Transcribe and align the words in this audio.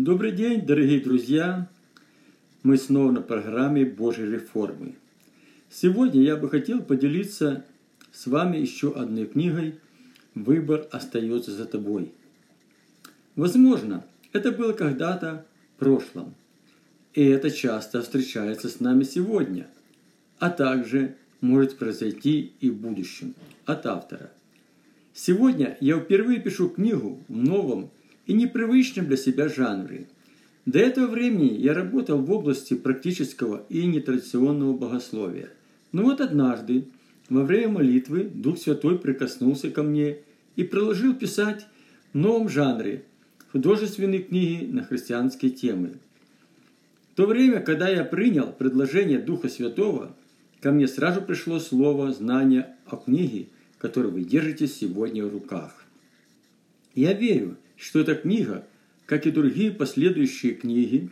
Добрый 0.00 0.30
день, 0.30 0.64
дорогие 0.64 1.00
друзья! 1.00 1.68
Мы 2.62 2.76
снова 2.76 3.10
на 3.10 3.20
программе 3.20 3.84
Божьей 3.84 4.26
реформы. 4.26 4.94
Сегодня 5.70 6.22
я 6.22 6.36
бы 6.36 6.48
хотел 6.48 6.82
поделиться 6.82 7.64
с 8.12 8.28
вами 8.28 8.58
еще 8.58 8.92
одной 8.92 9.26
книгой 9.26 9.74
«Выбор 10.36 10.86
остается 10.92 11.50
за 11.50 11.64
тобой». 11.64 12.12
Возможно, 13.34 14.04
это 14.32 14.52
было 14.52 14.72
когда-то 14.72 15.44
в 15.74 15.80
прошлом, 15.80 16.32
и 17.12 17.24
это 17.24 17.50
часто 17.50 18.00
встречается 18.00 18.68
с 18.68 18.78
нами 18.78 19.02
сегодня, 19.02 19.66
а 20.38 20.50
также 20.50 21.16
может 21.40 21.76
произойти 21.76 22.52
и 22.60 22.70
в 22.70 22.76
будущем 22.76 23.34
от 23.66 23.84
автора. 23.84 24.30
Сегодня 25.12 25.76
я 25.80 25.98
впервые 25.98 26.38
пишу 26.38 26.68
книгу 26.68 27.20
в 27.26 27.36
новом 27.36 27.90
и 28.28 28.34
непривычном 28.34 29.06
для 29.06 29.16
себя 29.16 29.48
жанре. 29.48 30.06
До 30.66 30.78
этого 30.78 31.06
времени 31.06 31.54
я 31.54 31.74
работал 31.74 32.20
в 32.20 32.30
области 32.30 32.74
практического 32.74 33.64
и 33.70 33.86
нетрадиционного 33.86 34.76
богословия. 34.76 35.48
Но 35.92 36.02
вот 36.02 36.20
однажды, 36.20 36.88
во 37.30 37.42
время 37.42 37.72
молитвы, 37.72 38.24
Дух 38.24 38.58
Святой 38.58 38.98
прикоснулся 38.98 39.70
ко 39.70 39.82
мне 39.82 40.18
и 40.56 40.62
предложил 40.62 41.14
писать 41.14 41.66
в 42.12 42.18
новом 42.18 42.50
жанре 42.50 43.04
художественные 43.50 44.22
книги 44.22 44.66
на 44.66 44.84
христианские 44.84 45.50
темы. 45.50 45.94
В 47.12 47.16
то 47.16 47.26
время, 47.26 47.60
когда 47.60 47.88
я 47.88 48.04
принял 48.04 48.52
предложение 48.52 49.18
Духа 49.18 49.48
Святого, 49.48 50.14
ко 50.60 50.70
мне 50.70 50.86
сразу 50.86 51.22
пришло 51.22 51.58
слово 51.60 52.12
знания 52.12 52.76
о 52.84 52.96
книге, 52.96 53.46
которую 53.78 54.12
вы 54.12 54.22
держите 54.22 54.66
сегодня 54.66 55.24
в 55.24 55.32
руках. 55.32 55.86
Я 56.94 57.14
верю, 57.14 57.56
что 57.78 58.00
эта 58.00 58.14
книга, 58.14 58.66
как 59.06 59.26
и 59.26 59.30
другие 59.30 59.70
последующие 59.70 60.54
книги, 60.54 61.08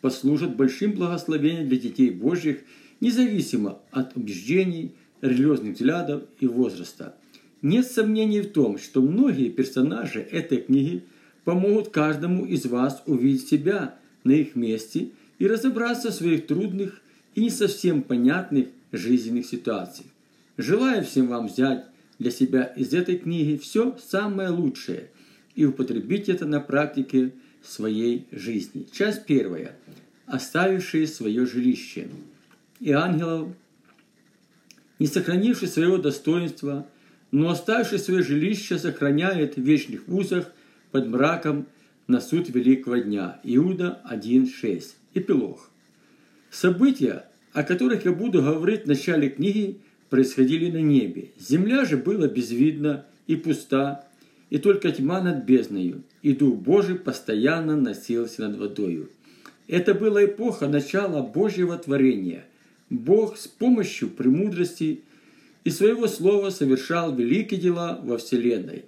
послужат 0.00 0.54
большим 0.54 0.92
благословением 0.92 1.68
для 1.68 1.78
детей 1.78 2.10
Божьих, 2.10 2.60
независимо 3.00 3.80
от 3.90 4.16
убеждений, 4.16 4.92
религиозных 5.22 5.74
взглядов 5.74 6.24
и 6.38 6.46
возраста. 6.46 7.16
Нет 7.62 7.86
сомнений 7.86 8.42
в 8.42 8.52
том, 8.52 8.78
что 8.78 9.00
многие 9.00 9.48
персонажи 9.48 10.20
этой 10.20 10.58
книги 10.58 11.02
помогут 11.44 11.88
каждому 11.88 12.44
из 12.44 12.66
вас 12.66 13.02
увидеть 13.06 13.48
себя 13.48 13.98
на 14.24 14.32
их 14.32 14.54
месте 14.54 15.08
и 15.38 15.46
разобраться 15.46 16.10
в 16.10 16.14
своих 16.14 16.46
трудных 16.46 17.00
и 17.34 17.40
не 17.40 17.50
совсем 17.50 18.02
понятных 18.02 18.68
жизненных 18.92 19.46
ситуациях. 19.46 20.08
Желаю 20.58 21.04
всем 21.04 21.28
вам 21.28 21.48
взять 21.48 21.86
для 22.18 22.30
себя 22.30 22.64
из 22.64 22.94
этой 22.94 23.18
книги 23.18 23.56
все 23.56 23.96
самое 23.98 24.50
лучшее 24.50 25.10
и 25.54 25.64
употребить 25.64 26.28
это 26.28 26.46
на 26.46 26.60
практике 26.60 27.32
своей 27.62 28.26
жизни. 28.30 28.86
Часть 28.92 29.26
первая. 29.26 29.76
Оставившие 30.26 31.06
свое 31.06 31.46
жилище. 31.46 32.08
И 32.80 32.92
ангелов, 32.92 33.54
не 34.98 35.06
сохранивший 35.06 35.68
своего 35.68 35.98
достоинства, 35.98 36.86
но 37.30 37.48
оставивший 37.50 37.98
свое 37.98 38.22
жилище, 38.22 38.78
сохраняет 38.78 39.56
в 39.56 39.62
вечных 39.62 40.08
узах 40.08 40.52
под 40.90 41.06
мраком 41.08 41.66
на 42.06 42.20
суд 42.20 42.48
великого 42.48 42.96
дня. 42.98 43.40
Иуда 43.44 44.00
1.6. 44.10 44.94
Эпилог. 45.14 45.70
События, 46.50 47.28
о 47.52 47.62
которых 47.62 48.04
я 48.04 48.12
буду 48.12 48.42
говорить 48.42 48.84
в 48.84 48.88
начале 48.88 49.28
книги, 49.28 49.80
происходили 50.08 50.70
на 50.70 50.80
небе. 50.80 51.30
Земля 51.38 51.84
же 51.84 51.96
была 51.96 52.28
безвидна 52.28 53.06
и 53.26 53.36
пуста, 53.36 54.06
и 54.50 54.58
только 54.58 54.92
тьма 54.92 55.20
над 55.20 55.44
бездною, 55.44 56.02
и 56.22 56.32
Дух 56.32 56.56
Божий 56.56 56.96
постоянно 56.96 57.76
носился 57.76 58.42
над 58.42 58.58
водою. 58.58 59.10
Это 59.68 59.94
была 59.94 60.24
эпоха 60.24 60.68
начала 60.68 61.22
Божьего 61.22 61.76
творения. 61.76 62.44
Бог 62.88 63.36
с 63.36 63.48
помощью 63.48 64.08
премудрости 64.10 65.00
и 65.64 65.70
своего 65.70 66.06
слова 66.06 66.50
совершал 66.50 67.14
великие 67.14 67.60
дела 67.60 68.00
во 68.02 68.18
Вселенной. 68.18 68.84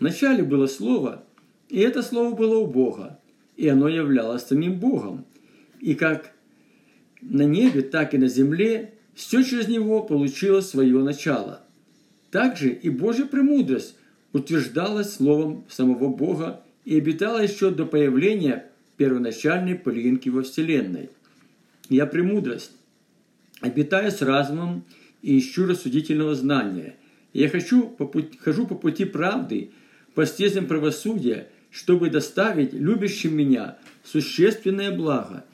Вначале 0.00 0.42
было 0.42 0.66
Слово, 0.66 1.22
и 1.68 1.80
это 1.80 2.02
Слово 2.02 2.34
было 2.34 2.56
у 2.56 2.66
Бога, 2.66 3.20
и 3.58 3.68
оно 3.68 3.88
являлось 3.88 4.44
самим 4.44 4.78
Богом. 4.78 5.26
И 5.80 5.94
как 5.94 6.32
на 7.20 7.42
небе, 7.42 7.82
так 7.82 8.14
и 8.14 8.18
на 8.18 8.28
земле 8.28 8.94
все 9.14 9.42
через 9.42 9.68
него 9.68 10.02
получило 10.02 10.60
свое 10.60 10.98
начало. 11.02 11.62
Также 12.30 12.70
и 12.70 12.88
Божья 12.88 13.26
премудрость 13.26 13.94
утверждалась 14.32 15.14
словом 15.14 15.64
самого 15.68 16.08
Бога 16.08 16.62
и 16.84 16.96
обитала 16.96 17.42
еще 17.42 17.70
до 17.70 17.84
появления 17.84 18.70
первоначальной 18.96 19.74
полинки 19.74 20.28
во 20.28 20.42
Вселенной. 20.42 21.10
Я 21.88 22.06
премудрость, 22.06 22.72
обитаю 23.60 24.10
с 24.10 24.22
разумом 24.22 24.84
и 25.20 25.38
ищу 25.38 25.66
рассудительного 25.66 26.34
знания. 26.34 26.96
Я 27.34 27.48
хочу 27.48 27.88
по 27.88 28.06
пути, 28.06 28.38
хожу 28.38 28.66
по 28.66 28.74
пути 28.74 29.04
правды, 29.04 29.70
по 30.14 30.24
стезям 30.24 30.66
правосудия, 30.66 31.48
чтобы 31.70 32.10
доставить 32.10 32.72
любящим 32.72 33.36
меня 33.36 33.78
существенное 34.04 34.90
благо, 34.90 35.44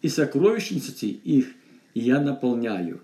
и 0.00 0.08
сокровищницы 0.08 1.06
их– 1.06 1.46
я 1.94 2.20
наполняю. 2.20 3.00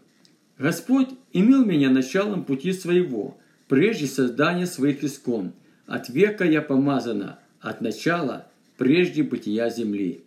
Господь 0.58 1.08
имел 1.32 1.64
меня 1.64 1.90
началом 1.90 2.44
пути 2.44 2.72
своего, 2.72 3.38
прежде 3.68 4.06
создания 4.06 4.66
своих 4.66 5.04
искон. 5.04 5.52
От 5.86 6.08
века 6.08 6.44
я 6.44 6.62
помазана, 6.62 7.38
от 7.60 7.80
начала, 7.80 8.48
прежде 8.76 9.22
бытия 9.22 9.70
земли. 9.70 10.22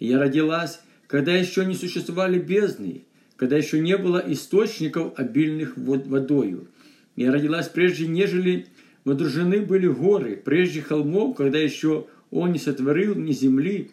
я 0.00 0.18
родилась, 0.18 0.80
когда 1.06 1.34
еще 1.34 1.64
не 1.64 1.74
существовали 1.74 2.38
бездны, 2.38 3.04
когда 3.36 3.56
еще 3.56 3.78
не 3.80 3.96
было 3.96 4.22
источников, 4.26 5.18
обильных 5.18 5.76
вод 5.76 6.06
водою. 6.06 6.68
Я 7.14 7.32
родилась 7.32 7.68
прежде, 7.68 8.06
нежели 8.06 8.66
водружены 9.04 9.60
были 9.60 9.86
горы, 9.86 10.36
прежде 10.36 10.82
холмов, 10.82 11.36
когда 11.36 11.58
еще 11.58 12.06
Он 12.30 12.52
не 12.52 12.58
сотворил 12.58 13.14
ни 13.14 13.32
земли, 13.32 13.90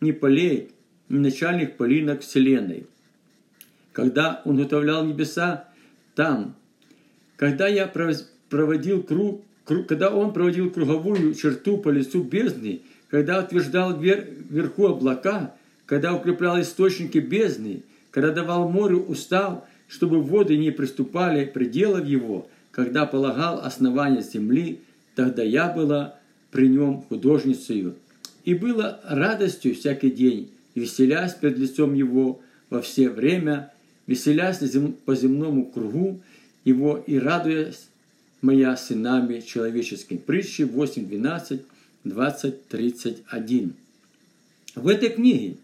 ни 0.00 0.12
полей, 0.12 0.70
ни 1.08 1.18
начальных 1.18 1.76
полинок 1.76 2.20
вселенной 2.20 2.86
когда 3.92 4.42
Он 4.44 4.56
готовлял 4.56 5.04
небеса 5.04 5.64
там, 6.14 6.54
когда 7.36 7.68
я 7.68 7.86
проводил 8.48 9.02
круг, 9.02 9.42
круг, 9.64 9.86
когда 9.86 10.10
Он 10.10 10.32
проводил 10.32 10.70
круговую 10.70 11.34
черту 11.34 11.78
по 11.78 11.88
лицу 11.88 12.22
бездны, 12.22 12.82
когда 13.08 13.40
утверждал 13.40 13.98
вер, 13.98 14.26
вверху 14.48 14.86
облака, 14.86 15.54
когда 15.86 16.14
укреплял 16.14 16.60
источники 16.60 17.18
бездны, 17.18 17.82
когда 18.10 18.30
давал 18.30 18.68
морю 18.68 19.02
устав, 19.02 19.64
чтобы 19.88 20.22
воды 20.22 20.56
не 20.56 20.70
приступали 20.70 21.44
пределов 21.44 22.06
его, 22.06 22.48
когда 22.70 23.06
полагал 23.06 23.60
основания 23.60 24.22
земли, 24.22 24.80
тогда 25.16 25.42
я 25.42 25.68
была 25.68 26.14
при 26.52 26.68
нем 26.68 27.02
художницею. 27.08 27.96
И 28.44 28.54
было 28.54 29.00
радостью 29.04 29.74
всякий 29.74 30.10
день, 30.10 30.50
веселясь 30.74 31.34
перед 31.34 31.58
лицом 31.58 31.94
его 31.94 32.40
во 32.70 32.80
все 32.80 33.10
время 33.10 33.72
веселясь 34.10 34.58
по 35.04 35.14
земному 35.14 35.66
кругу 35.66 36.20
его 36.64 37.02
и 37.06 37.16
радуясь 37.16 37.86
моя 38.42 38.76
сынами 38.76 39.38
человеческими. 39.38 40.18
Притчи 40.18 40.62
8, 40.62 41.06
12, 41.06 41.62
20, 42.02 42.68
31. 42.68 43.74
В 44.74 44.88
этой 44.88 45.10
книге 45.10 45.56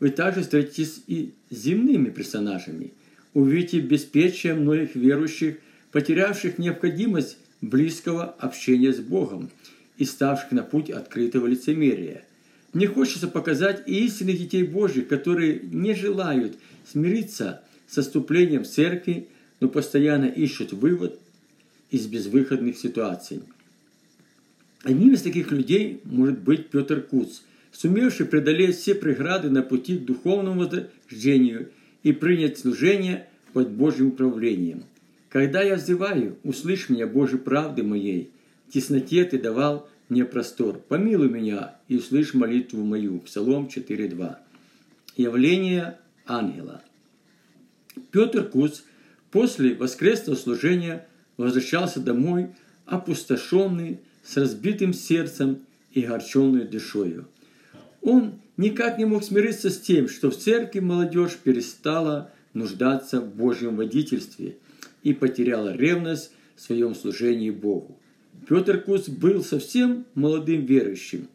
вы 0.00 0.10
также 0.10 0.42
встретитесь 0.42 1.00
и 1.06 1.32
с 1.50 1.58
земными 1.58 2.10
персонажами. 2.10 2.90
Увидите 3.34 3.78
беспечие 3.78 4.54
многих 4.54 4.96
верующих, 4.96 5.58
потерявших 5.92 6.58
необходимость 6.58 7.38
близкого 7.60 8.24
общения 8.24 8.92
с 8.92 8.98
Богом 8.98 9.48
и 9.96 10.04
ставших 10.04 10.50
на 10.50 10.64
путь 10.64 10.90
открытого 10.90 11.46
лицемерия. 11.46 12.24
Мне 12.72 12.88
хочется 12.88 13.28
показать 13.28 13.84
и 13.86 14.04
истинных 14.04 14.38
детей 14.38 14.64
Божьих, 14.64 15.06
которые 15.06 15.60
не 15.60 15.94
желают 15.94 16.58
смириться 16.90 17.62
с 17.86 17.98
отступлением 17.98 18.64
церкви, 18.64 19.28
но 19.60 19.68
постоянно 19.68 20.26
ищут 20.26 20.72
вывод 20.72 21.18
из 21.90 22.06
безвыходных 22.06 22.76
ситуаций. 22.76 23.42
Одним 24.82 25.14
из 25.14 25.22
таких 25.22 25.50
людей 25.50 26.00
может 26.04 26.38
быть 26.38 26.68
Петр 26.68 27.00
Куц, 27.00 27.40
сумевший 27.72 28.26
преодолеть 28.26 28.76
все 28.76 28.94
преграды 28.94 29.50
на 29.50 29.62
пути 29.62 29.98
к 29.98 30.04
духовному 30.04 30.60
возрождению 30.60 31.70
и 32.02 32.12
принять 32.12 32.58
служение 32.58 33.28
под 33.52 33.70
Божьим 33.70 34.08
управлением. 34.08 34.84
Когда 35.28 35.62
я 35.62 35.76
взываю, 35.76 36.38
услышь 36.44 36.88
меня, 36.88 37.06
Божьей 37.06 37.38
правды 37.38 37.82
моей, 37.82 38.30
в 38.68 38.72
тесноте 38.72 39.24
ты 39.24 39.38
давал 39.38 39.88
мне 40.08 40.24
простор. 40.24 40.78
Помилуй 40.78 41.28
меня 41.28 41.76
и 41.88 41.96
услышь 41.96 42.34
молитву 42.34 42.84
мою. 42.84 43.18
Псалом 43.20 43.66
4.2. 43.66 44.36
Явление 45.16 45.98
ангела. 46.26 46.82
Петр 48.10 48.44
Куц 48.48 48.82
после 49.30 49.74
воскресного 49.74 50.36
служения 50.36 51.06
возвращался 51.36 52.00
домой, 52.00 52.48
опустошенный, 52.86 54.00
с 54.22 54.36
разбитым 54.36 54.92
сердцем 54.92 55.60
и 55.92 56.02
горченной 56.02 56.66
душою. 56.66 57.28
Он 58.02 58.40
никак 58.56 58.98
не 58.98 59.04
мог 59.04 59.24
смириться 59.24 59.70
с 59.70 59.80
тем, 59.80 60.08
что 60.08 60.30
в 60.30 60.36
церкви 60.36 60.80
молодежь 60.80 61.36
перестала 61.36 62.32
нуждаться 62.54 63.20
в 63.20 63.34
Божьем 63.34 63.76
водительстве 63.76 64.56
и 65.02 65.12
потеряла 65.12 65.76
ревность 65.76 66.32
в 66.56 66.62
своем 66.62 66.94
служении 66.94 67.50
Богу. 67.50 67.98
Петр 68.48 68.80
Куц 68.80 69.08
был 69.08 69.44
совсем 69.44 70.06
молодым 70.14 70.64
верующим. 70.64 71.28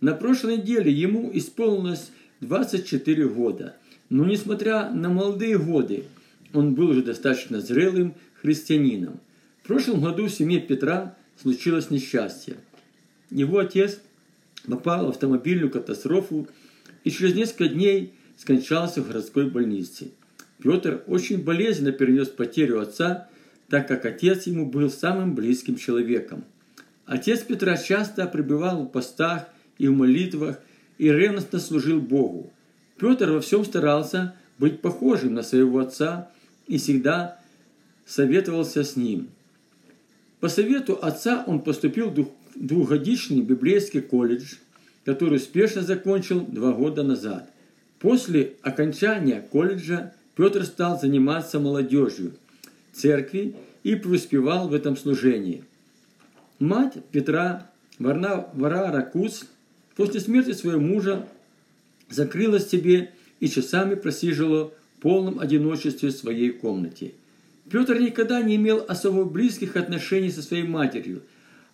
На 0.00 0.14
прошлой 0.14 0.58
неделе 0.58 0.92
ему 0.92 1.30
исполнилось 1.32 2.10
24 2.40 3.28
года. 3.28 3.76
Но 4.08 4.24
несмотря 4.24 4.90
на 4.90 5.08
молодые 5.08 5.58
годы, 5.58 6.04
он 6.52 6.74
был 6.74 6.90
уже 6.90 7.02
достаточно 7.02 7.60
зрелым 7.60 8.14
христианином. 8.40 9.20
В 9.62 9.66
прошлом 9.66 10.00
году 10.00 10.26
в 10.26 10.30
семье 10.30 10.60
Петра 10.60 11.16
случилось 11.40 11.90
несчастье. 11.90 12.56
Его 13.30 13.58
отец 13.58 13.98
попал 14.66 15.06
в 15.06 15.08
автомобильную 15.10 15.70
катастрофу 15.70 16.48
и 17.04 17.10
через 17.10 17.34
несколько 17.34 17.68
дней 17.68 18.12
скончался 18.36 19.02
в 19.02 19.08
городской 19.08 19.50
больнице. 19.50 20.12
Петр 20.62 21.02
очень 21.06 21.42
болезненно 21.42 21.92
перенес 21.92 22.28
потерю 22.28 22.80
отца, 22.80 23.28
так 23.68 23.88
как 23.88 24.04
отец 24.04 24.46
ему 24.46 24.66
был 24.66 24.90
самым 24.90 25.34
близким 25.34 25.76
человеком. 25.76 26.44
Отец 27.04 27.40
Петра 27.40 27.76
часто 27.76 28.26
пребывал 28.26 28.84
в 28.84 28.90
постах 28.90 29.48
и 29.78 29.88
в 29.88 29.92
молитвах 29.92 30.58
и 30.98 31.10
ревностно 31.10 31.58
служил 31.58 32.00
Богу. 32.00 32.52
Петр 32.98 33.30
во 33.30 33.40
всем 33.40 33.64
старался 33.64 34.34
быть 34.58 34.80
похожим 34.80 35.34
на 35.34 35.42
своего 35.42 35.80
отца 35.80 36.30
и 36.66 36.78
всегда 36.78 37.38
советовался 38.06 38.84
с 38.84 38.96
ним. 38.96 39.28
По 40.40 40.48
совету 40.48 40.98
отца 41.00 41.44
он 41.46 41.60
поступил 41.60 42.10
в 42.10 42.28
двухгодичный 42.54 43.42
библейский 43.42 44.00
колледж, 44.00 44.56
который 45.04 45.36
успешно 45.36 45.82
закончил 45.82 46.40
два 46.40 46.72
года 46.72 47.02
назад. 47.02 47.50
После 47.98 48.54
окончания 48.62 49.40
колледжа 49.40 50.12
Петр 50.34 50.64
стал 50.64 51.00
заниматься 51.00 51.58
молодежью 51.58 52.34
церкви 52.92 53.56
и 53.82 53.94
преуспевал 53.94 54.68
в 54.68 54.74
этом 54.74 54.96
служении. 54.96 55.64
Мать 56.58 56.94
Петра, 57.12 57.70
Варара 57.98 59.02
Куц, 59.02 59.44
после 59.96 60.20
смерти 60.20 60.52
своего 60.52 60.80
мужа 60.80 61.26
закрылась 62.08 62.66
в 62.66 62.70
себе 62.70 63.10
и 63.40 63.48
часами 63.48 63.94
просиживала 63.94 64.72
в 64.96 65.00
полном 65.00 65.40
одиночестве 65.40 66.10
в 66.10 66.12
своей 66.12 66.50
комнате. 66.50 67.12
Петр 67.70 67.98
никогда 67.98 68.40
не 68.42 68.56
имел 68.56 68.84
особо 68.86 69.24
близких 69.24 69.76
отношений 69.76 70.30
со 70.30 70.42
своей 70.42 70.62
матерью, 70.62 71.22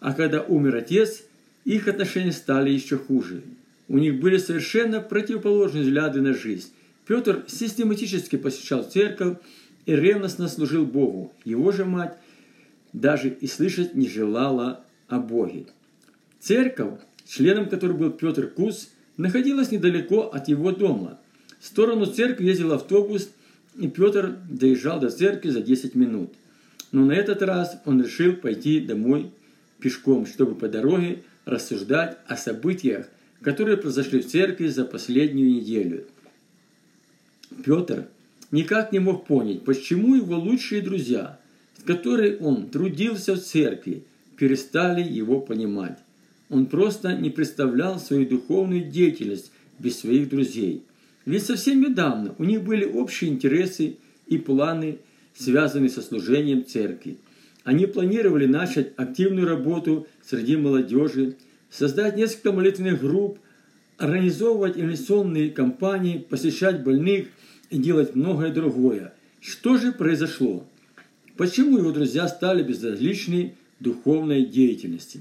а 0.01 0.15
когда 0.15 0.43
умер 0.43 0.77
отец, 0.77 1.23
их 1.65 1.87
отношения 1.87 2.33
стали 2.33 2.71
еще 2.71 2.97
хуже. 2.97 3.43
У 3.89 3.99
них 3.99 4.21
были 4.21 4.39
совершенно 4.39 5.01
противоположные 5.01 5.85
взгляды 5.85 6.21
на 6.21 6.35
жизнь. 6.35 6.71
Петр 7.07 7.45
систематически 7.47 8.37
посещал 8.37 8.85
церковь 8.85 9.39
и 9.87 9.95
ревностно 9.95 10.49
служил 10.49 10.87
Богу. 10.87 11.33
Его 11.45 11.73
же 11.73 11.85
мать 11.85 12.17
даже 12.93 13.29
и 13.29 13.47
слышать 13.47 13.95
не 13.95 14.09
желала 14.09 14.85
о 15.09 15.19
Боге. 15.19 15.67
Церковь, 16.41 17.01
членом 17.27 17.69
которой 17.69 17.97
был 17.97 18.11
Петр 18.11 18.49
Кус, 18.49 18.91
находилась 19.17 19.71
недалеко 19.71 20.23
от 20.23 20.49
его 20.49 20.73
дома. 20.73 21.19
В 21.61 21.67
сторону 21.67 22.07
церкви 22.07 22.47
ездил 22.47 22.73
автобус, 22.73 23.31
и 23.79 23.89
Петр 23.89 24.37
доезжал 24.51 25.01
до 25.01 25.11
церкви 25.11 25.51
за 25.51 25.63
10 25.63 25.95
минут. 25.95 26.33
Но 26.91 27.05
на 27.05 27.13
этот 27.13 27.43
раз 27.43 27.81
он 27.85 28.03
решил 28.03 28.35
пойти 28.35 28.81
домой 28.81 29.31
пешком, 29.79 30.27
чтобы 30.27 30.55
по 30.55 30.69
дороге 30.69 31.23
рассуждать 31.45 32.19
о 32.27 32.37
событиях, 32.37 33.07
которые 33.41 33.77
произошли 33.77 34.21
в 34.21 34.29
церкви 34.29 34.69
за 34.69 34.85
последнюю 34.85 35.51
неделю. 35.55 36.05
Петр 37.65 38.07
никак 38.51 38.93
не 38.93 38.99
мог 38.99 39.27
понять, 39.27 39.65
почему 39.65 40.15
его 40.15 40.37
лучшие 40.37 40.83
друзья, 40.83 41.39
с 41.79 41.83
которыми 41.83 42.37
он 42.41 42.69
трудился 42.69 43.35
в 43.35 43.41
церкви, 43.41 44.05
перестали 44.37 45.03
его 45.03 45.41
понимать. 45.41 45.99
Он 46.53 46.67
просто 46.67 47.17
не 47.17 47.31
представлял 47.31 47.99
свою 47.99 48.29
духовную 48.29 48.85
деятельность 48.85 49.51
без 49.79 49.99
своих 49.99 50.29
друзей. 50.29 50.83
Ведь 51.25 51.47
совсем 51.47 51.81
недавно 51.81 52.35
у 52.37 52.45
них 52.45 52.63
были 52.63 52.85
общие 52.85 53.31
интересы 53.31 53.97
и 54.27 54.37
планы, 54.37 54.99
связанные 55.35 55.89
со 55.89 56.03
служением 56.03 56.67
церкви. 56.67 57.17
Они 57.65 57.87
планировали 57.87 58.45
начать 58.45 58.93
активную 58.99 59.49
работу 59.49 60.07
среди 60.23 60.59
молодежи, 60.59 61.37
создать 61.71 62.19
несколько 62.19 62.53
молитвенных 62.53 63.01
групп, 63.01 63.39
организовывать 63.97 64.77
инвестиционные 64.77 65.51
кампании, 65.51 66.19
посещать 66.19 66.85
больных 66.85 67.29
и 67.71 67.79
делать 67.79 68.15
многое 68.15 68.53
другое. 68.53 69.15
Что 69.41 69.79
же 69.79 69.91
произошло? 69.91 70.67
Почему 71.39 71.79
его 71.79 71.93
друзья 71.93 72.29
стали 72.29 72.63
безразличны 72.63 73.55
духовной 73.81 74.45
деятельности? 74.45 75.21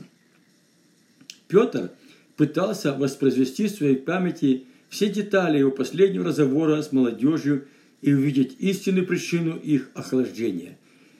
Петр 1.51 1.91
пытался 2.37 2.93
воспроизвести 2.93 3.67
в 3.67 3.71
своей 3.71 3.97
памяти 3.97 4.63
все 4.89 5.09
детали 5.09 5.59
его 5.59 5.71
последнего 5.71 6.25
разговора 6.25 6.81
с 6.81 6.93
молодежью 6.93 7.67
и 8.01 8.13
увидеть 8.13 8.55
истинную 8.59 9.05
причину 9.05 9.57
их 9.57 9.89
охлаждения. 9.93 10.77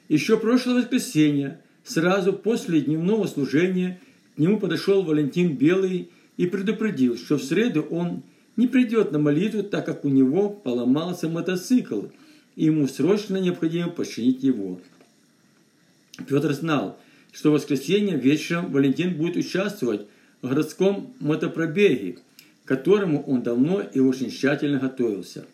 Еще 0.08 0.38
прошлое 0.38 0.82
воскресенье, 0.82 1.62
сразу 1.84 2.32
после 2.34 2.80
дневного 2.82 3.28
служения, 3.28 4.00
к 4.36 4.40
нему 4.40 4.58
подошел 4.58 5.04
Валентин 5.04 5.58
Белый 5.58 6.10
и 6.38 6.48
предупредил, 6.48 7.18
что 7.18 7.38
в 7.38 7.44
среду 7.44 7.82
он 7.82 8.24
не 8.56 8.68
придет 8.68 9.12
на 9.12 9.20
молитву, 9.20 9.64
так 9.64 9.86
как 9.86 10.06
у 10.06 10.10
него 10.10 10.50
поломался 10.50 11.28
мотоцикл, 11.28 12.04
и 12.56 12.66
ему 12.66 12.88
срочно 12.88 13.38
необходимо 13.38 13.90
починить 13.90 14.44
его. 14.44 14.80
Петр 16.28 16.54
знал, 16.54 16.98
что 17.32 17.50
в 17.50 17.54
воскресенье 17.54 18.18
вечером 18.18 18.72
Валентин 18.72 19.16
будет 19.16 19.36
участвовать 19.38 20.02
городском 20.48 21.14
мотопробеге, 21.20 22.18
к 22.64 22.68
которому 22.68 23.24
он 23.24 23.44
давно 23.44 23.82
и 23.82 24.00
очень 24.00 24.30
тщательно 24.30 24.80
готовился. 24.80 25.46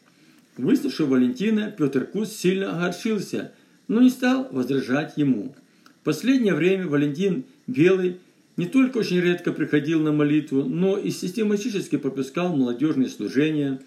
Выслушав 0.58 1.10
Валентина, 1.10 1.74
Петр 1.78 2.06
Кус 2.06 2.32
сильно 2.32 2.76
огорчился– 2.76 3.52
но 3.88 4.02
не 4.02 4.10
стал 4.10 4.48
возражать 4.52 5.14
ему. 5.18 5.56
В 6.02 6.04
последнее 6.04 6.54
время 6.54 6.88
Валентин 6.88 7.46
Белый 7.68 8.18
не 8.56 8.66
только 8.66 9.00
очень 9.00 9.20
редко 9.20 9.52
приходил 9.52 10.02
на 10.02 10.12
молитву, 10.12 10.64
но 10.64 10.98
и 10.98 11.12
систематически 11.12 11.98
пропускал 11.98 12.56
молодежные 12.56 13.10
служения. 13.10 13.82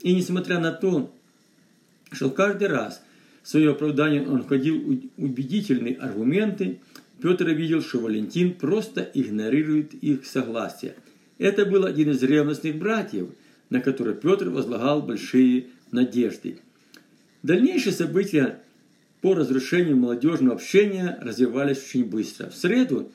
И 0.00 0.14
несмотря 0.14 0.58
на 0.58 0.72
то, 0.72 1.12
что 2.12 2.30
каждый 2.30 2.68
раз 2.68 3.02
в 3.42 3.48
свое 3.48 3.72
оправдание 3.72 4.26
он 4.26 4.42
входил 4.42 5.00
убедительные 5.16 5.96
аргументы, 5.96 6.78
Петр 7.20 7.48
видел, 7.50 7.82
что 7.82 7.98
Валентин 7.98 8.54
просто 8.54 9.08
игнорирует 9.14 9.94
их 9.94 10.26
согласие. 10.26 10.94
Это 11.38 11.66
был 11.66 11.84
один 11.84 12.10
из 12.10 12.22
ревностных 12.22 12.76
братьев, 12.76 13.28
на 13.70 13.80
который 13.80 14.14
Петр 14.14 14.48
возлагал 14.48 15.02
большие 15.02 15.66
надежды. 15.90 16.58
Дальнейшие 17.42 17.92
события 17.92 18.60
по 19.20 19.34
разрушению 19.34 19.96
молодежного 19.96 20.56
общения 20.56 21.18
развивались 21.20 21.82
очень 21.84 22.04
быстро. 22.04 22.50
В 22.50 22.56
среду 22.56 23.10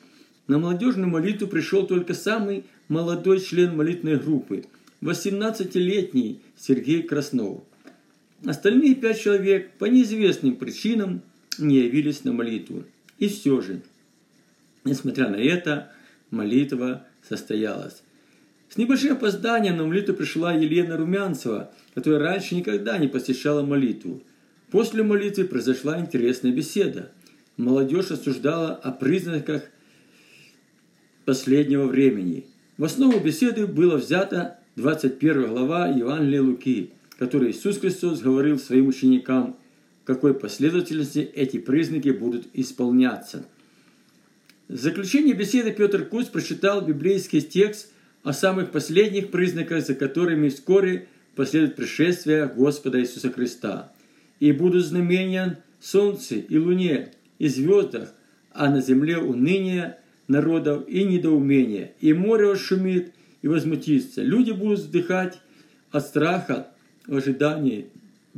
на 0.46 0.58
молодежную 0.58 1.08
молитву 1.08 1.46
пришел 1.46 1.86
только 1.86 2.14
самый 2.14 2.64
молодой 2.88 3.40
член 3.40 3.76
молитвенной 3.76 4.18
группы, 4.18 4.64
18-летний 5.02 6.40
Сергей 6.56 7.02
Краснов. 7.02 7.62
Остальные 8.44 8.94
пять 8.94 9.20
человек 9.20 9.70
по 9.78 9.84
неизвестным 9.84 10.56
причинам 10.56 11.22
не 11.58 11.76
явились 11.76 12.24
на 12.24 12.32
молитву. 12.32 12.84
И 13.18 13.28
все 13.28 13.60
же, 13.60 13.82
несмотря 14.84 15.28
на 15.28 15.36
это, 15.36 15.92
молитва 16.30 17.06
состоялась. 17.22 18.02
С 18.68 18.76
небольшим 18.76 19.12
опозданием 19.14 19.76
на 19.76 19.86
молитву 19.86 20.14
пришла 20.14 20.52
Елена 20.52 20.96
Румянцева, 20.96 21.70
которая 21.94 22.20
раньше 22.20 22.54
никогда 22.54 22.98
не 22.98 23.08
посещала 23.08 23.62
молитву. 23.62 24.22
После 24.70 25.02
молитвы 25.02 25.44
произошла 25.44 25.98
интересная 25.98 26.52
беседа. 26.52 27.10
Молодежь 27.56 28.10
осуждала 28.10 28.74
о 28.74 28.92
признаках 28.92 29.62
последнего 31.24 31.86
времени. 31.86 32.46
В 32.76 32.84
основу 32.84 33.18
беседы 33.18 33.66
было 33.66 33.96
взято 33.96 34.58
21 34.76 35.48
глава 35.48 35.88
Евангелия 35.88 36.42
Луки, 36.42 36.90
который 37.18 37.50
Иисус 37.50 37.78
Христос 37.78 38.20
говорил 38.20 38.58
своим 38.58 38.88
ученикам, 38.88 39.56
какой 40.08 40.34
последовательности 40.34 41.18
эти 41.18 41.58
признаки 41.58 42.08
будут 42.08 42.48
исполняться. 42.54 43.46
В 44.66 44.76
заключение 44.76 45.34
беседы 45.34 45.70
Петр 45.72 46.04
Куц 46.04 46.26
прочитал 46.26 46.80
библейский 46.80 47.42
текст 47.42 47.92
о 48.24 48.32
самых 48.32 48.72
последних 48.72 49.30
признаках, 49.30 49.86
за 49.86 49.94
которыми 49.94 50.48
вскоре 50.48 51.06
последует 51.36 51.76
пришествие 51.76 52.46
Господа 52.46 53.00
Иисуса 53.00 53.30
Христа– 53.30 53.92
и 54.40 54.52
будут 54.52 54.84
знамения 54.84 55.62
солнце 55.80 56.36
и 56.36 56.58
луне, 56.58 57.12
и 57.38 57.48
звездах, 57.48 58.12
а 58.52 58.70
на 58.70 58.80
земле 58.80 59.18
уныние 59.18 59.98
народов 60.26 60.88
и 60.88 61.04
недоумение, 61.04 61.92
и 62.00 62.12
море 62.12 62.54
шумит, 62.56 63.12
и 63.42 63.48
возмутиться. 63.48 64.22
Люди 64.22 64.50
будут 64.50 64.80
вздыхать 64.80 65.40
от 65.90 66.06
страха 66.06 66.68
в 67.06 67.16
ожидании 67.16 67.88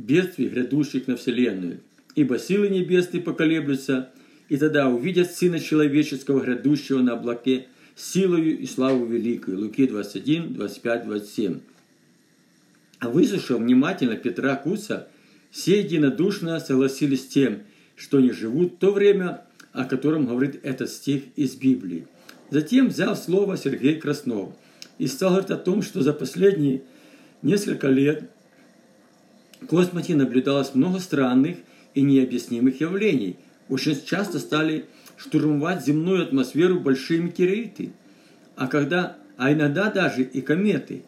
бедствий, 0.01 0.47
грядущих 0.47 1.07
на 1.07 1.15
Вселенную. 1.15 1.79
Ибо 2.15 2.39
силы 2.39 2.69
небесные 2.69 3.21
поколеблются, 3.21 4.09
и 4.49 4.57
тогда 4.57 4.89
увидят 4.89 5.31
Сына 5.31 5.59
Человеческого, 5.59 6.41
грядущего 6.41 6.99
на 6.99 7.13
облаке, 7.13 7.67
силою 7.95 8.59
и 8.59 8.65
славу 8.65 9.05
великую. 9.05 9.59
Луки 9.59 9.87
21, 9.87 10.53
25, 10.53 11.05
27. 11.05 11.59
А 12.99 13.09
выслушав 13.09 13.59
внимательно 13.59 14.15
Петра 14.15 14.55
Куца, 14.55 15.07
все 15.49 15.79
единодушно 15.79 16.59
согласились 16.59 17.23
с 17.23 17.27
тем, 17.27 17.63
что 17.95 18.17
они 18.17 18.31
живут 18.31 18.79
то 18.79 18.91
время, 18.91 19.41
о 19.73 19.85
котором 19.85 20.25
говорит 20.25 20.59
этот 20.63 20.89
стих 20.89 21.23
из 21.35 21.55
Библии. 21.55 22.07
Затем 22.49 22.89
взял 22.89 23.15
слово 23.15 23.57
Сергей 23.57 23.95
Краснов 23.95 24.53
и 24.97 25.07
стал 25.07 25.31
говорить 25.31 25.51
о 25.51 25.57
том, 25.57 25.81
что 25.81 26.01
за 26.01 26.13
последние 26.13 26.81
несколько 27.41 27.87
лет 27.87 28.29
в 29.61 29.67
космосе 29.67 30.15
наблюдалось 30.15 30.73
много 30.73 30.99
странных 30.99 31.57
и 31.93 32.01
необъяснимых 32.01 32.81
явлений. 32.81 33.37
Очень 33.69 34.03
часто 34.03 34.39
стали 34.39 34.85
штурмовать 35.17 35.85
земную 35.85 36.23
атмосферу 36.23 36.79
большие 36.79 37.21
метеориты, 37.21 37.93
а, 38.55 38.67
когда, 38.67 39.17
а 39.37 39.53
иногда 39.53 39.89
даже 39.91 40.23
и 40.23 40.41
кометы. 40.41 41.03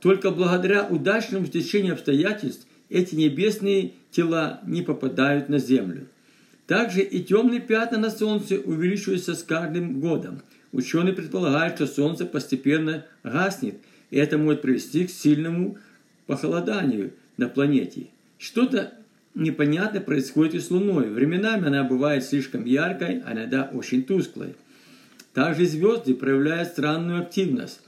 Только 0.00 0.30
благодаря 0.30 0.86
удачному 0.86 1.46
стечению 1.46 1.94
обстоятельств 1.94 2.66
эти 2.88 3.14
небесные 3.16 3.94
тела 4.10 4.60
не 4.66 4.82
попадают 4.82 5.48
на 5.48 5.58
Землю. 5.58 6.08
Также 6.66 7.00
и 7.00 7.22
темные 7.22 7.60
пятна 7.60 7.98
на 7.98 8.10
Солнце 8.10 8.56
увеличиваются 8.56 9.34
с 9.34 9.42
каждым 9.42 10.00
годом. 10.00 10.42
Ученые 10.72 11.12
предполагают, 11.12 11.74
что 11.74 11.86
Солнце 11.86 12.24
постепенно 12.24 13.04
гаснет, 13.22 13.76
и 14.10 14.16
это 14.16 14.38
может 14.38 14.62
привести 14.62 15.06
к 15.06 15.10
сильному 15.10 15.78
похолоданию 16.26 17.12
на 17.36 17.48
планете. 17.48 18.08
Что-то 18.38 18.94
непонятное 19.34 20.00
происходит 20.00 20.54
и 20.54 20.60
с 20.60 20.70
Луной. 20.70 21.10
Временами 21.10 21.66
она 21.66 21.84
бывает 21.84 22.24
слишком 22.24 22.64
яркой, 22.64 23.20
а 23.24 23.32
иногда 23.32 23.70
очень 23.72 24.04
тусклой. 24.04 24.54
Также 25.32 25.66
звезды 25.66 26.14
проявляют 26.14 26.68
странную 26.68 27.22
активность. 27.22 27.80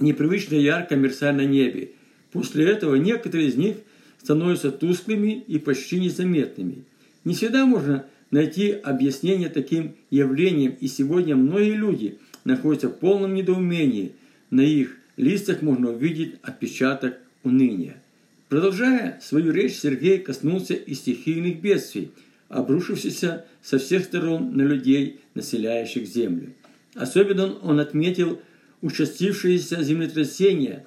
Непривычно 0.00 0.54
ярко 0.54 0.96
мерцая 0.96 1.32
на 1.32 1.44
небе. 1.44 1.90
После 2.32 2.66
этого 2.66 2.94
некоторые 2.94 3.48
из 3.48 3.56
них 3.56 3.76
становятся 4.22 4.70
тусклыми 4.70 5.44
и 5.46 5.58
почти 5.58 6.00
незаметными. 6.00 6.84
Не 7.24 7.34
всегда 7.34 7.66
можно 7.66 8.06
найти 8.30 8.70
объяснение 8.70 9.48
таким 9.48 9.96
явлениям, 10.10 10.76
и 10.80 10.86
сегодня 10.86 11.36
многие 11.36 11.74
люди 11.74 12.18
находятся 12.44 12.88
в 12.88 12.98
полном 12.98 13.34
недоумении. 13.34 14.12
На 14.50 14.62
их 14.62 14.96
листах 15.16 15.62
можно 15.62 15.90
увидеть 15.90 16.36
отпечаток 16.42 17.18
уныния. 17.42 18.02
Продолжая 18.48 19.20
свою 19.22 19.52
речь, 19.52 19.74
Сергей 19.74 20.18
коснулся 20.18 20.74
и 20.74 20.94
стихийных 20.94 21.60
бедствий, 21.60 22.12
обрушившихся 22.48 23.44
со 23.62 23.78
всех 23.78 24.04
сторон 24.04 24.56
на 24.56 24.62
людей, 24.62 25.20
населяющих 25.34 26.06
землю. 26.06 26.54
Особенно 26.94 27.54
он 27.58 27.78
отметил 27.78 28.40
участившиеся 28.80 29.82
землетрясения 29.82 30.86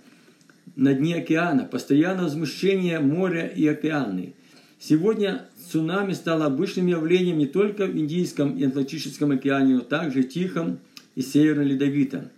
на 0.75 0.93
дне 0.93 1.17
океана, 1.17 1.65
постоянное 1.65 2.23
возмущение 2.23 2.99
моря 2.99 3.45
и 3.47 3.67
океаны. 3.67 4.33
Сегодня 4.79 5.45
цунами 5.71 6.13
стало 6.13 6.45
обычным 6.45 6.87
явлением 6.87 7.37
не 7.37 7.45
только 7.45 7.85
в 7.85 7.95
Индийском 7.95 8.57
и 8.57 8.65
Атлантическом 8.65 9.31
океане, 9.31 9.75
но 9.75 9.81
также 9.81 10.23
в 10.23 10.29
Тихом 10.29 10.79
и 11.15 11.21
Северно-Ледовитом. 11.21 12.29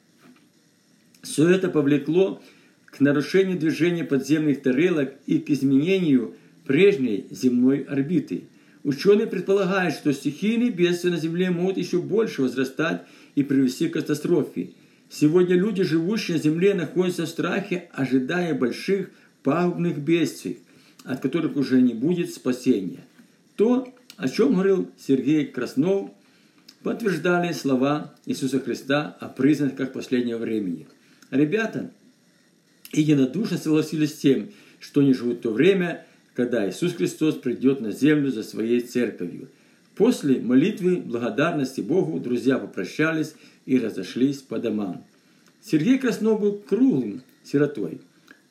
Все 1.22 1.50
это 1.50 1.70
повлекло 1.70 2.42
к 2.96 3.00
нарушению 3.00 3.58
движения 3.58 4.04
подземных 4.04 4.62
тарелок 4.62 5.16
и 5.26 5.40
к 5.40 5.50
изменению 5.50 6.36
прежней 6.66 7.26
земной 7.32 7.80
орбиты. 7.80 8.44
Ученые 8.84 9.28
предполагают, 9.28 9.96
что 9.96 10.14
стихийные 10.14 10.70
бедствия 10.70 11.12
на 11.12 11.18
Земле 11.18 11.50
могут 11.50 11.78
еще 11.78 12.02
больше 12.02 12.42
возрастать 12.42 13.04
и 13.36 13.44
привести 13.44 13.88
к 13.88 13.94
катастрофе. 13.94 14.72
Сегодня 15.10 15.56
люди, 15.56 15.84
живущие 15.84 16.38
на 16.38 16.44
земле, 16.44 16.74
находятся 16.74 17.26
в 17.26 17.30
страхе, 17.30 17.90
ожидая 17.94 18.54
больших 18.54 19.10
пагубных 19.42 20.00
бедствий, 20.00 20.60
от 21.04 21.22
которых 21.22 21.56
уже 21.56 21.82
не 21.82 21.94
будет 21.94 22.34
спасения. 22.34 23.06
То, 23.56 23.94
о 24.18 24.28
чем 24.28 24.54
говорил 24.54 24.90
Сергей 25.00 25.46
Краснов, 25.46 26.12
подтверждали 26.82 27.54
слова 27.54 28.14
Иисуса 28.26 28.60
Христа 28.60 29.16
о 29.20 29.30
признаках 29.30 29.94
последнего 29.94 30.38
времени. 30.38 30.88
Ребята 31.32 31.92
единодушно 32.94 33.58
согласились 33.58 34.14
с 34.14 34.20
тем, 34.20 34.50
что 34.80 35.02
они 35.02 35.14
живут 35.14 35.42
то 35.42 35.52
время, 35.52 36.06
когда 36.36 36.68
Иисус 36.68 36.94
Христос 36.94 37.36
придет 37.36 37.82
на 37.82 37.92
землю 37.92 38.32
за 38.32 38.44
своей 38.44 38.82
церковью. 38.82 39.50
После 39.96 40.40
молитвы 40.40 40.98
благодарности 40.98 41.82
Богу 41.82 42.20
друзья 42.20 42.58
попрощались 42.58 43.36
и 43.66 43.78
разошлись 43.78 44.38
по 44.38 44.58
домам. 44.58 45.04
Сергей 45.62 45.98
Краснов 46.00 46.42
был 46.42 46.54
круглым 46.54 47.22
сиротой. 47.44 48.02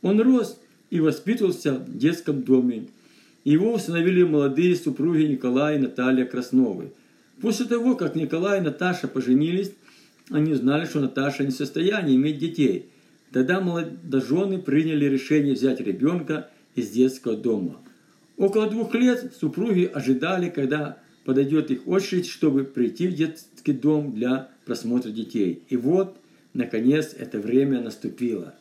Он 0.00 0.20
рос 0.20 0.58
и 0.90 1.00
воспитывался 1.00 1.74
в 1.74 1.96
детском 1.96 2.42
доме. 2.42 2.86
Его 3.44 3.74
установили 3.74 4.22
молодые 4.22 4.76
супруги 4.76 5.22
Николай 5.22 5.76
и 5.76 5.80
Наталья 5.80 6.24
Красновы. 6.24 6.92
После 7.40 7.66
того, 7.66 7.96
как 7.96 8.14
Николай 8.14 8.58
и 8.58 8.62
Наташа 8.62 9.08
поженились, 9.08 9.72
они 10.30 10.52
узнали, 10.52 10.86
что 10.86 11.00
Наташа 11.00 11.44
не 11.44 11.50
в 11.50 11.56
состоянии 11.56 12.14
иметь 12.14 12.38
детей. 12.38 12.86
Тогда 13.32 13.60
молодожены 13.60 14.58
приняли 14.58 15.06
решение 15.06 15.54
взять 15.54 15.80
ребенка 15.80 16.50
из 16.74 16.90
детского 16.90 17.36
дома. 17.36 17.80
Около 18.36 18.68
двух 18.68 18.94
лет 18.94 19.32
супруги 19.38 19.90
ожидали, 19.92 20.50
когда 20.50 20.98
подойдет 21.24 21.70
их 21.70 21.86
очередь, 21.86 22.26
чтобы 22.26 22.64
прийти 22.64 23.08
в 23.08 23.14
детский 23.14 23.72
дом 23.72 24.12
для 24.12 24.50
просмотра 24.66 25.10
детей. 25.10 25.62
И 25.68 25.76
вот, 25.76 26.16
наконец, 26.52 27.14
это 27.18 27.38
время 27.38 27.80
наступило. 27.80 28.54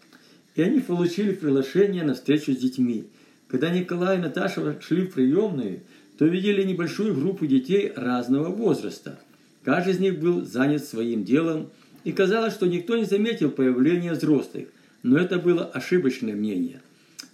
И 0.56 0.62
они 0.62 0.80
получили 0.80 1.34
приглашение 1.34 2.04
на 2.04 2.14
встречу 2.14 2.54
с 2.54 2.58
детьми. 2.58 3.06
Когда 3.48 3.70
Николай 3.70 4.18
и 4.18 4.22
Наташа 4.22 4.80
шли 4.82 5.04
в 5.04 5.14
приемную, 5.14 5.82
то 6.18 6.26
видели 6.26 6.64
небольшую 6.64 7.16
группу 7.16 7.46
детей 7.46 7.92
разного 7.96 8.50
возраста. 8.50 9.20
Каждый 9.64 9.94
из 9.94 10.00
них 10.00 10.20
был 10.20 10.46
занят 10.46 10.84
своим 10.84 11.24
делом, 11.24 11.72
и 12.04 12.12
казалось, 12.12 12.54
что 12.54 12.68
никто 12.68 12.98
не 12.98 13.06
заметил 13.06 13.52
появления 13.52 14.14
взрослых. 14.14 14.68
Но 15.04 15.18
это 15.18 15.40
было 15.40 15.66
ошибочное 15.66 16.36
мнение, 16.36 16.82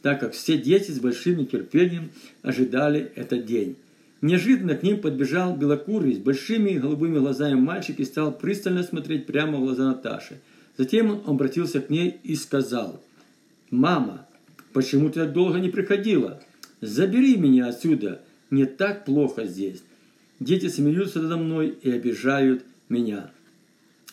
так 0.01 0.19
как 0.19 0.33
все 0.33 0.57
дети 0.57 0.91
с 0.91 0.99
большим 0.99 1.37
нетерпением 1.37 2.11
ожидали 2.41 3.11
этот 3.15 3.45
день. 3.45 3.75
Неожиданно 4.21 4.75
к 4.75 4.83
ним 4.83 4.99
подбежал 4.99 5.55
белокурый 5.55 6.15
с 6.15 6.17
большими 6.17 6.77
голубыми 6.77 7.19
глазами 7.19 7.55
мальчик 7.55 7.99
и 7.99 8.05
стал 8.05 8.31
пристально 8.31 8.83
смотреть 8.83 9.25
прямо 9.25 9.57
в 9.57 9.61
глаза 9.61 9.85
Наташи. 9.85 10.39
Затем 10.77 11.11
он 11.11 11.21
обратился 11.25 11.81
к 11.81 11.89
ней 11.89 12.19
и 12.23 12.35
сказал, 12.35 13.01
«Мама, 13.69 14.25
почему 14.73 15.09
ты 15.09 15.21
так 15.21 15.33
долго 15.33 15.59
не 15.59 15.69
приходила? 15.69 16.41
Забери 16.81 17.35
меня 17.35 17.67
отсюда, 17.67 18.21
мне 18.49 18.65
так 18.65 19.05
плохо 19.05 19.45
здесь. 19.45 19.83
Дети 20.39 20.67
смеются 20.67 21.21
надо 21.21 21.37
мной 21.37 21.77
и 21.81 21.91
обижают 21.91 22.63
меня». 22.89 23.31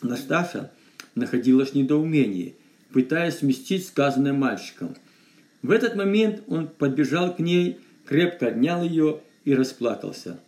Наташа 0.07 0.71
находилась 1.15 1.71
в 1.71 1.75
недоумении, 1.75 2.55
пытаясь 2.91 3.39
сместить 3.39 3.87
сказанное 3.87 4.33
мальчиком. 4.33 4.95
В 5.61 5.71
этот 5.71 5.95
момент 5.95 6.43
он 6.47 6.67
подбежал 6.67 7.35
к 7.35 7.39
ней, 7.39 7.79
крепко 8.05 8.47
обнял 8.47 8.83
ее 8.83 9.21
и 9.45 9.53
расплакался. 9.53 10.39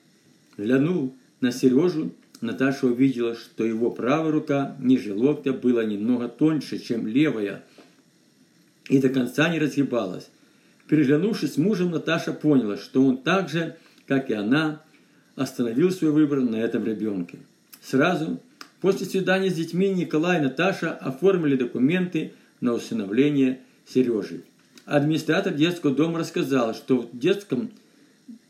Глянул 0.57 1.15
на 1.41 1.51
Сережу, 1.51 2.11
Наташа 2.41 2.87
увидела, 2.87 3.35
что 3.35 3.63
его 3.63 3.89
правая 3.89 4.31
рука 4.31 4.75
ниже 4.79 5.13
локтя 5.13 5.53
была 5.53 5.83
немного 5.83 6.27
тоньше, 6.27 6.77
чем 6.77 7.07
левая, 7.07 7.63
и 8.89 8.99
до 8.99 9.09
конца 9.09 9.49
не 9.49 9.59
разгибалась. 9.59 10.29
Переглянувшись 10.87 11.53
с 11.53 11.57
мужем, 11.57 11.91
Наташа 11.91 12.31
поняла, 12.31 12.77
что 12.77 13.03
он 13.03 13.17
так 13.17 13.49
же, 13.49 13.75
как 14.05 14.29
и 14.29 14.33
она, 14.33 14.81
остановил 15.35 15.91
свой 15.91 16.11
выбор 16.11 16.41
на 16.41 16.55
этом 16.55 16.85
ребенке. 16.85 17.39
Сразу 17.81 18.39
после 18.81 19.05
свидания 19.05 19.49
с 19.49 19.55
детьми 19.55 19.89
Николай 19.89 20.39
и 20.39 20.41
Наташа 20.41 20.91
оформили 20.91 21.55
документы 21.55 22.33
на 22.61 22.73
усыновление 22.73 23.59
Сережи. 23.87 24.43
Администратор 24.85 25.53
детского 25.53 25.93
дома 25.93 26.19
рассказал, 26.19 26.73
что 26.73 27.01
в 27.01 27.17
детском 27.17 27.71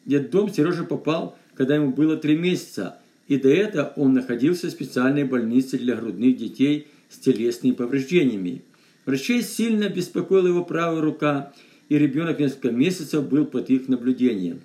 детдом 0.05 0.53
Сережа 0.53 0.83
попал, 0.83 1.37
когда 1.55 1.75
ему 1.75 1.91
было 1.91 2.15
три 2.15 2.37
месяца, 2.37 2.99
и 3.27 3.37
до 3.37 3.49
этого 3.49 3.93
он 3.95 4.13
находился 4.13 4.67
в 4.67 4.71
специальной 4.71 5.23
больнице 5.23 5.77
для 5.77 5.95
грудных 5.95 6.37
детей 6.37 6.87
с 7.09 7.17
телесными 7.17 7.73
повреждениями. 7.73 8.61
Врачей 9.05 9.41
сильно 9.41 9.89
беспокоила 9.89 10.47
его 10.47 10.63
правая 10.63 11.01
рука, 11.01 11.53
и 11.89 11.97
ребенок 11.97 12.39
несколько 12.39 12.71
месяцев 12.71 13.27
был 13.27 13.45
под 13.45 13.69
их 13.69 13.87
наблюдением. 13.87 14.59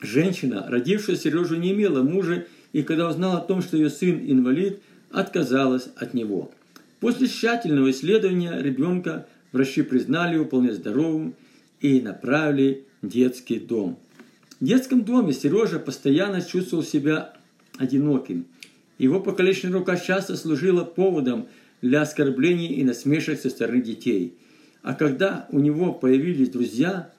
Женщина, 0.00 0.66
родившая 0.68 1.16
Сережу, 1.16 1.56
не 1.56 1.72
имела 1.72 2.02
мужа, 2.02 2.46
и 2.74 2.82
когда 2.82 3.08
узнала 3.08 3.38
о 3.38 3.40
том, 3.40 3.62
что 3.62 3.76
ее 3.76 3.88
сын 3.88 4.20
инвалид, 4.26 4.80
отказалась 5.10 5.88
от 5.94 6.12
него. 6.12 6.50
После 6.98 7.28
тщательного 7.28 7.92
исследования 7.92 8.60
ребенка 8.60 9.28
врачи 9.52 9.82
признали 9.82 10.34
его 10.34 10.44
вполне 10.44 10.74
здоровым 10.74 11.34
и 11.80 12.00
направили 12.00 12.84
в 13.00 13.08
детский 13.08 13.60
дом. 13.60 13.96
В 14.58 14.64
детском 14.64 15.04
доме 15.04 15.32
Сережа 15.32 15.78
постоянно 15.78 16.42
чувствовал 16.42 16.82
себя 16.82 17.34
одиноким. 17.78 18.44
Его 18.98 19.20
покалеченная 19.20 19.78
рука 19.78 19.96
часто 19.96 20.36
служила 20.36 20.82
поводом 20.82 21.46
для 21.80 22.02
оскорблений 22.02 22.74
и 22.74 22.82
насмешек 22.82 23.38
со 23.38 23.50
стороны 23.50 23.82
детей. 23.82 24.34
А 24.82 24.94
когда 24.94 25.46
у 25.52 25.60
него 25.60 25.92
появились 25.92 26.48
друзья, 26.48 27.12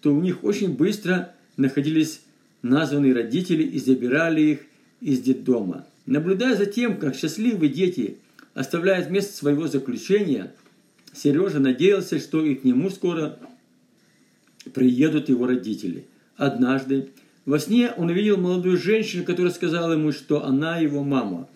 то 0.00 0.14
у 0.14 0.20
них 0.22 0.42
очень 0.42 0.74
быстро 0.74 1.34
находились 1.58 2.22
названные 2.62 3.12
родители 3.12 3.62
и 3.62 3.78
забирали 3.78 4.40
их 4.40 4.58
из 5.02 5.20
детдома. 5.20 5.86
Наблюдая 6.06 6.56
за 6.56 6.66
тем, 6.66 6.98
как 6.98 7.14
счастливые 7.14 7.70
дети 7.70 8.18
оставляют 8.54 9.10
место 9.10 9.36
своего 9.36 9.68
заключения, 9.68 10.54
Сережа 11.12 11.60
надеялся, 11.60 12.18
что 12.18 12.44
и 12.44 12.54
к 12.54 12.64
нему 12.64 12.88
скоро 12.90 13.38
приедут 14.72 15.28
его 15.28 15.46
родители. 15.46 16.06
Однажды 16.36 17.10
во 17.44 17.58
сне 17.58 17.92
он 17.96 18.08
увидел 18.08 18.36
молодую 18.36 18.78
женщину, 18.78 19.24
которая 19.24 19.52
сказала 19.52 19.92
ему, 19.92 20.12
что 20.12 20.44
она 20.44 20.78
его 20.78 21.02
мама. 21.02 21.48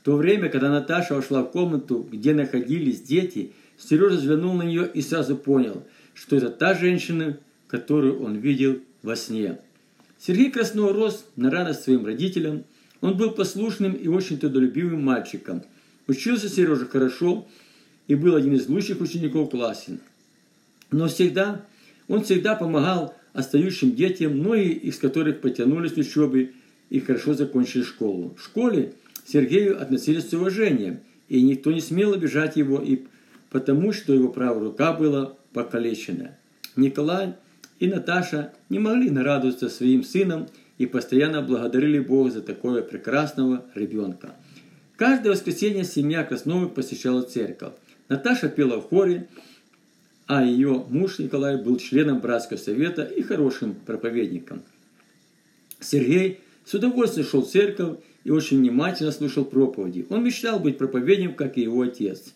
В 0.00 0.04
то 0.04 0.16
время, 0.16 0.48
когда 0.48 0.70
Наташа 0.70 1.14
вошла 1.14 1.42
в 1.42 1.50
комнату, 1.50 2.06
где 2.10 2.34
находились 2.34 3.02
дети, 3.02 3.52
Сережа 3.78 4.16
взглянул 4.16 4.54
на 4.54 4.62
нее 4.62 4.90
и 4.92 5.00
сразу 5.02 5.36
понял, 5.36 5.82
что 6.14 6.36
это 6.36 6.50
та 6.50 6.74
женщина, 6.74 7.38
которую 7.68 8.22
он 8.22 8.36
видел 8.36 8.78
во 9.02 9.16
сне. 9.16 9.58
Сергей 10.18 10.50
Краснов 10.50 10.92
рос 10.92 11.24
на 11.36 11.50
радость 11.50 11.84
своим 11.84 12.04
родителям. 12.04 12.64
Он 13.00 13.16
был 13.16 13.30
послушным 13.30 13.92
и 13.92 14.08
очень 14.08 14.38
трудолюбивым 14.38 15.02
мальчиком. 15.02 15.62
Учился 16.06 16.48
Сережа 16.48 16.86
хорошо 16.86 17.46
и 18.08 18.14
был 18.14 18.34
один 18.34 18.54
из 18.54 18.68
лучших 18.68 19.00
учеников 19.00 19.48
в 19.48 19.50
классе. 19.50 19.98
Но 20.90 21.08
всегда, 21.08 21.64
он 22.08 22.24
всегда 22.24 22.54
помогал 22.56 23.14
остающим 23.32 23.94
детям, 23.94 24.38
многие 24.38 24.72
из 24.72 24.98
которых 24.98 25.40
потянулись 25.40 25.92
к 25.92 25.98
учебе 25.98 26.52
и 26.90 27.00
хорошо 27.00 27.34
закончили 27.34 27.82
школу. 27.82 28.34
В 28.36 28.42
школе 28.42 28.94
Сергею 29.26 29.80
относились 29.80 30.28
с 30.28 30.32
уважением, 30.32 31.00
и 31.28 31.40
никто 31.42 31.70
не 31.70 31.80
смел 31.80 32.12
обижать 32.12 32.56
его, 32.56 32.80
и 32.80 33.04
потому 33.50 33.92
что 33.92 34.12
его 34.12 34.28
правая 34.28 34.64
рука 34.64 34.92
была 34.92 35.34
покалечена. 35.52 36.36
Николай 36.76 37.34
и 37.78 37.86
Наташа 37.86 38.52
не 38.68 38.78
могли 38.78 39.10
нарадоваться 39.10 39.68
своим 39.68 40.02
сыном 40.02 40.48
и 40.80 40.86
постоянно 40.86 41.42
благодарили 41.42 41.98
Бога 41.98 42.30
за 42.30 42.40
такого 42.40 42.80
прекрасного 42.80 43.66
ребенка. 43.74 44.34
Каждое 44.96 45.32
воскресенье 45.32 45.84
семья 45.84 46.24
Красновых 46.24 46.72
посещала 46.72 47.20
церковь. 47.20 47.74
Наташа 48.08 48.48
пела 48.48 48.80
в 48.80 48.88
хоре, 48.88 49.28
а 50.26 50.42
ее 50.42 50.86
муж 50.88 51.18
Николай 51.18 51.62
был 51.62 51.76
членом 51.76 52.20
братского 52.20 52.56
совета 52.56 53.02
и 53.02 53.20
хорошим 53.20 53.74
проповедником. 53.74 54.62
Сергей 55.80 56.40
с 56.64 56.72
удовольствием 56.72 57.28
шел 57.28 57.42
в 57.42 57.50
церковь 57.50 57.98
и 58.24 58.30
очень 58.30 58.60
внимательно 58.60 59.12
слушал 59.12 59.44
проповеди. 59.44 60.06
Он 60.08 60.24
мечтал 60.24 60.60
быть 60.60 60.78
проповедником, 60.78 61.34
как 61.34 61.58
и 61.58 61.62
его 61.62 61.82
отец. 61.82 62.32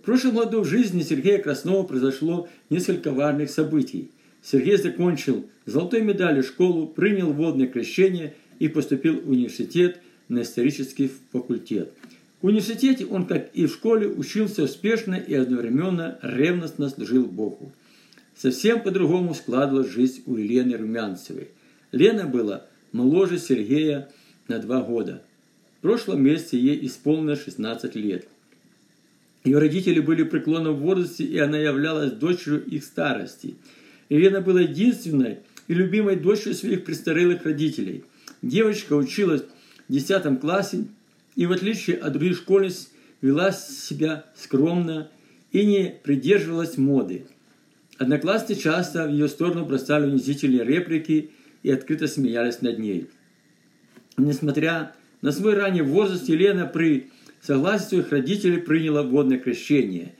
В 0.00 0.04
прошлом 0.04 0.36
году 0.36 0.60
в 0.60 0.66
жизни 0.66 1.02
Сергея 1.02 1.42
Краснова 1.42 1.84
произошло 1.84 2.48
несколько 2.70 3.10
важных 3.10 3.50
событий. 3.50 4.12
Сергей 4.42 4.76
закончил 4.76 5.46
золотой 5.66 6.02
медалью 6.02 6.42
школу, 6.42 6.86
принял 6.86 7.32
водное 7.32 7.66
крещение 7.66 8.34
и 8.58 8.68
поступил 8.68 9.20
в 9.20 9.30
университет 9.30 10.00
на 10.28 10.42
исторический 10.42 11.10
факультет– 11.32 11.92
в 12.40 12.46
университете 12.46 13.04
он, 13.04 13.26
как 13.26 13.50
и 13.52 13.66
в 13.66 13.72
школе, 13.72 14.06
учился 14.06 14.62
успешно 14.62 15.14
и 15.14 15.34
одновременно 15.34 16.18
ревностно 16.22 16.88
служил 16.88 17.26
Богу. 17.26 17.72
Совсем 18.36 18.80
по-другому 18.80 19.34
складывалась 19.34 19.90
жизнь 19.90 20.22
у 20.26 20.36
Елены 20.36 20.76
Румянцевой. 20.76 21.48
Лена 21.90 22.26
была 22.26 22.66
моложе 22.92 23.38
Сергея 23.38 24.08
на 24.46 24.60
два 24.60 24.82
года. 24.82 25.22
В 25.78 25.82
прошлом 25.82 26.22
месяце 26.22 26.56
ей 26.56 26.86
исполнилось 26.86 27.42
16 27.42 27.96
лет. 27.96 28.28
Ее 29.42 29.58
родители 29.58 29.98
были 29.98 30.22
в 30.70 30.78
возрасте, 30.78 31.24
и 31.24 31.38
она 31.38 31.58
являлась 31.58 32.12
дочерью 32.12 32.64
их 32.64 32.84
старости. 32.84 33.56
Елена 34.08 34.40
была 34.40 34.62
единственной 34.62 35.38
и 35.66 35.74
любимой 35.74 36.16
дочерью 36.16 36.54
своих 36.54 36.84
престарелых 36.84 37.44
родителей. 37.44 38.04
Девочка 38.42 38.94
училась 38.94 39.42
в 39.88 39.92
10 39.92 40.40
классе 40.40 40.86
и 41.36 41.46
в 41.46 41.52
отличие 41.52 41.96
от 41.96 42.12
других 42.12 42.36
школьниц 42.36 42.90
вела 43.20 43.52
себя 43.52 44.24
скромно 44.36 45.10
и 45.52 45.64
не 45.64 45.94
придерживалась 46.02 46.78
моды. 46.78 47.26
Одноклассники 47.98 48.60
часто 48.60 49.06
в 49.06 49.10
ее 49.10 49.28
сторону 49.28 49.64
бросали 49.64 50.06
унизительные 50.06 50.64
реплики 50.64 51.30
и 51.62 51.70
открыто 51.70 52.06
смеялись 52.06 52.62
над 52.62 52.78
ней. 52.78 53.08
Несмотря 54.16 54.92
на 55.20 55.32
свой 55.32 55.54
ранний 55.54 55.82
возраст, 55.82 56.28
Елена 56.28 56.66
при 56.66 57.10
согласии 57.40 57.88
своих 57.88 58.10
родителей 58.10 58.58
приняла 58.58 59.02
водное 59.02 59.38
крещение. 59.38 60.14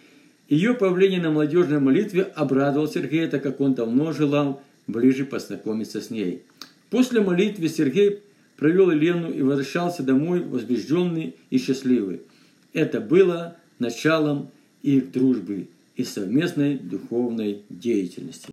Ее 0.49 0.73
появление 0.73 1.21
на 1.21 1.31
молодежной 1.31 1.79
молитве 1.79 2.23
обрадовал 2.23 2.89
Сергея, 2.89 3.29
так 3.29 3.43
как 3.43 3.61
он 3.61 3.75
давно 3.75 4.13
желал 4.13 4.63
ближе 4.87 5.27
познакомиться 5.27 6.01
с 6.01 6.09
ней. 6.09 6.43
После 6.89 7.21
молитвы 7.21 7.69
Сергей 7.69 8.21
провел 8.57 8.91
Елену 8.91 9.31
и 9.31 9.43
возвращался 9.43 10.03
домой 10.03 10.43
возбужденный 10.43 11.37
и 11.51 11.59
счастливый. 11.59 12.23
Это 12.73 13.01
было 13.01 13.57
началом 13.79 14.51
их 14.83 15.13
дружбы 15.13 15.69
и 15.97 16.05
совместной 16.05 16.79
духовной 16.79 17.63
деятельности. 17.69 18.47